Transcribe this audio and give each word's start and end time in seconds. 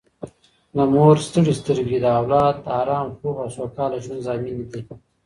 د 0.75 0.77
مور 0.93 1.15
ستړې 1.27 1.53
سترګې 1.59 1.97
د 2.01 2.05
اولاد 2.19 2.55
د 2.65 2.67
ارام 2.81 3.07
خوب 3.17 3.35
او 3.43 3.49
سوکاله 3.57 3.97
ژوند 4.03 4.25
ضامنې 4.27 4.65
دي 4.71 4.81